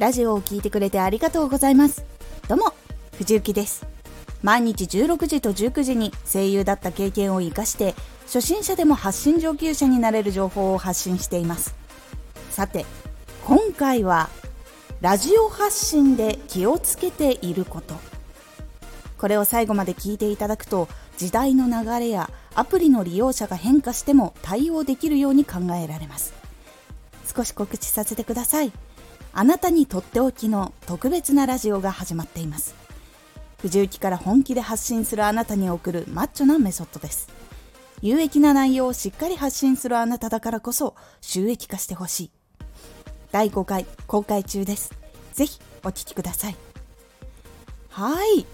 [0.00, 2.06] ラジオを聴いてくれてありがとうございます。
[2.48, 2.72] どうも
[3.18, 3.86] 藤幸です。
[4.42, 11.74] 毎日16時と19時に声優だった経験を生かして初心者でも発信上級者になれる情報を発信しています。
[12.50, 12.86] さて
[13.44, 14.30] 今回は
[15.02, 17.94] ラジオ発信で気をつけていること。
[19.18, 20.88] これを最後まで聞いていただくと
[21.18, 26.32] 時代の流れやアプリの利用者が変化しても対応できるように考えられます。
[27.36, 28.72] 少し告知させてください。
[29.32, 32.74] あなたにとっておきの特別なラジオが始まっています。
[33.58, 37.28] 藤雪から本気で発信するあなたに送るマッチョなメソッドです。
[38.02, 42.30] 有益な内容をしっかり発信するあなただからこそ収益化してほしい。
[43.30, 44.92] 第5回公開中です。
[45.32, 46.56] ぜひお聴きください。
[47.90, 48.46] はい。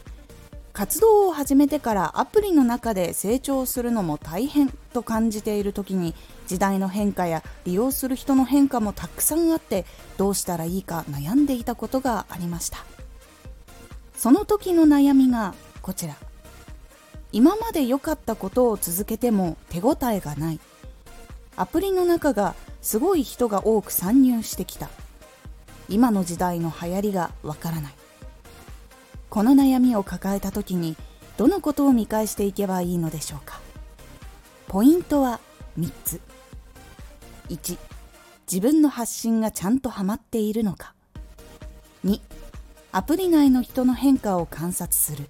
[0.73, 6.15] 活動を始めてからアプリの中で成長するのも大変と感じている時に
[6.47, 9.85] 時代の変化や利用する人の変化もたくさんあって
[10.17, 12.79] どうしたらいいか悩んでいたことがありました。
[14.15, 16.17] その時の悩みがこちら。
[17.33, 20.61] 今まで良かったことを続けても手応えがない。
[21.57, 24.89] アプリの中がすごい人が多く参入してきた。
[25.89, 27.95] 今の時代の流行りがわからない。
[29.29, 30.97] この悩みを抱えた時に
[31.37, 33.61] どのことを見返していけばいいのでしょうか。
[34.69, 35.41] ポイントは
[35.79, 36.21] 3つ。
[37.49, 37.79] 1
[38.51, 40.95] 自分の発信がちゃんとハマっているのか。
[42.05, 42.21] 2
[42.93, 45.29] アプリ内の人の変化を観察する。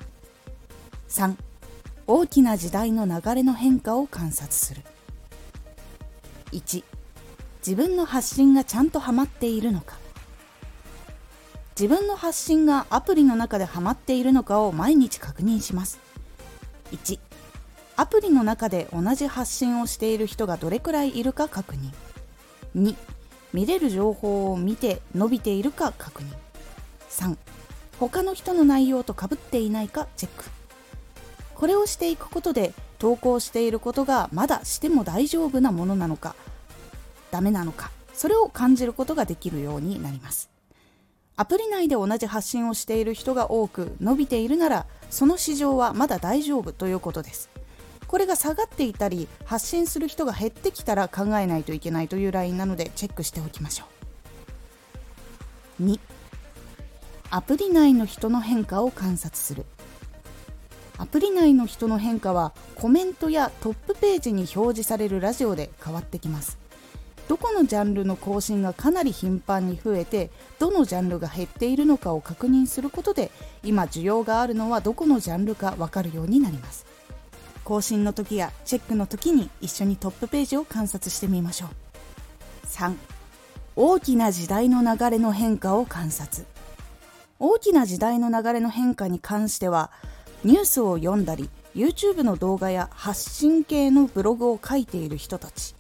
[1.08, 1.34] 3
[2.06, 4.82] 大きな時代の流れの変化を観察する。
[6.52, 6.84] 1
[7.66, 9.96] 自分の発信がちゃんとハマっているのか。
[11.78, 15.98] 自分の発信がアプリの中でハマっているのかを毎日確認します。
[16.92, 17.18] 1
[17.98, 21.92] アプリの中で同じ発信をしている人がどれくらいいるか確認。
[22.76, 22.94] 2
[23.54, 26.26] 見れる情報を見て伸びているか確認。
[27.08, 27.36] 3
[27.98, 30.44] 他の人の内容とかぶっていないかチェック。
[31.54, 36.34] これをしていくことで投稿していることがまだしても大丈夫なものなのか
[37.30, 40.50] ダメなのかそれを感じることができるようになります。
[41.38, 47.48] アプリ内で同じ発信をしている人が多く伸びているならその市場はまだ大丈夫ということです。
[48.08, 53.84] これが下がっていたり発信する人が減ってきたら考えないといけないというラインなのでチェックしておきましょ
[55.80, 55.84] う。
[55.84, 55.98] 2
[57.30, 59.66] アプリ内の人の変化を観察する。
[60.98, 66.58] アプリ内の人の変化はコメントやトップページに表示されるラジオで変わってきます。
[67.28, 70.30] どこのジャンルの更新がかなり頻繁に増えて
[70.60, 73.32] どのジャンルが減っているのかを確認することで
[73.64, 76.86] 今需要があるのはどこのジャンルか分かるようになります。
[77.66, 81.70] 更新の時やチェックの時に一緒にトップページを観察してみましょう。
[82.68, 82.94] 3
[83.74, 86.46] 大きな時代の流れの変化を観察。
[87.40, 89.90] 大きな時代の流れの変化に関しては
[90.44, 95.74] ニュースを読んだり YouTube の動画や発信系のブログを書いている人たち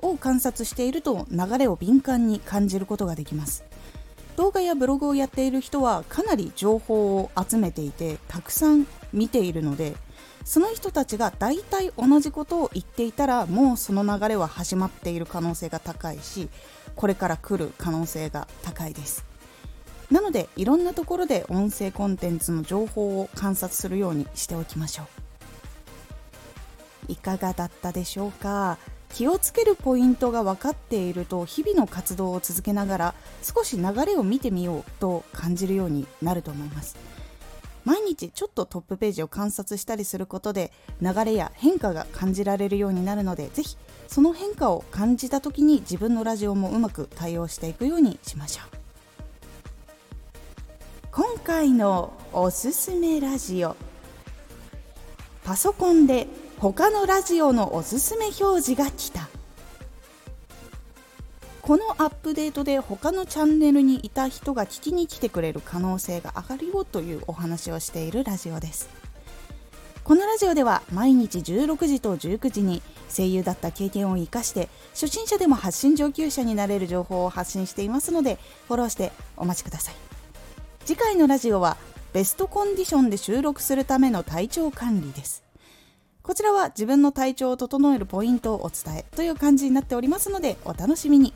[0.00, 3.64] を観察していると流れを敏感に感じることができます。
[4.36, 9.94] 動画やブログをやっている人はかなり情報を集めていてたくさん見ているので
[10.44, 16.48] その人たちが大体同じことを言っていたらもうその流れは始まっている可能性が高いし
[16.96, 19.24] これから来る可能性が高いです。
[20.10, 25.04] なのでいろんなところで音声コンテンツの情報を観察するようにしておきましょ
[27.08, 27.12] う。
[27.12, 28.78] いかがだったでしょうか？
[29.14, 36.96] 気をつけるポイントが分かっていると日々の活動を続けながら少し流れを見てみようと感じるようになると思います。
[37.84, 43.76] 毎日ちょっとトップページを観察したりすることで流れや変化が感じられるようになるのでぜひ
[44.06, 48.82] その変化を感じた時に自分のラジオもうまく対応していくようにしましょう。
[51.10, 53.76] 今回のおすすめラジオ。
[55.44, 56.26] パソコンで
[56.58, 59.21] 他のラジオのおすすめ表示が来た。
[61.72, 68.90] このアップデートで他のチャンネルにいた人が聞きに来てくれる可能性が上がるよというお話をしているラジオです。
[70.04, 79.94] このラジオでは毎日16時と19時に声優だった経験を生かして初心者でも発信上級者になれる情報を発信していますのでフォローしてお待ちください。
[80.84, 81.78] 次回のラジオは
[82.12, 85.42] ベストコンディションで収録するための体調管理です。
[86.22, 91.32] こちらは自分の体調を整えるポイントをお伝えという感じになっておりますのでお楽しみに。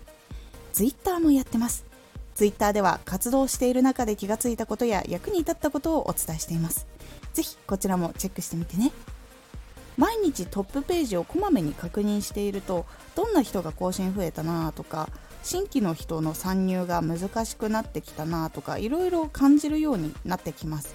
[0.77, 1.87] Twitter もやってます。
[2.35, 6.87] Twitter では活動している中で気がついたことや役に立ったことをお伝えしています。
[7.33, 8.93] ぜひこちらもチェックしてみてね。
[9.97, 12.85] 毎日トップページをこまめに確認していると
[13.15, 15.09] どんな人が更新増えたなとか
[15.43, 20.95] 新規の人の参入が難しくなってきたなとかいろいろ感じるようになってきます。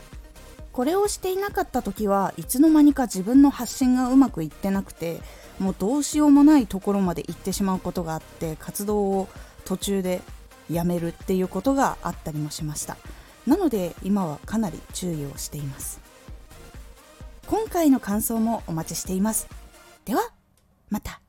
[0.74, 5.20] これをしていなかった時はいつの間にか自分の発信がうまくいってなくて
[5.60, 9.28] もうどうしようもないところまで行ってしまうことがあって活動を
[9.66, 10.22] 途中で
[10.70, 12.98] やめるっていうことがあったりもしました。
[13.48, 16.00] なので今はかなり注意をしています。
[17.48, 19.48] 今回の感想もお待ちしています。
[20.06, 20.22] では
[20.90, 21.22] また。